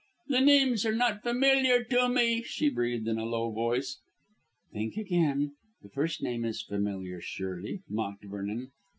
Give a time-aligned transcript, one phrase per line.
[0.29, 3.99] "The names are not familiar to me," she breathed in a low voice.
[4.73, 5.51] "Think again.
[5.83, 8.71] The first name is familiar, surely?" mocked Vernon.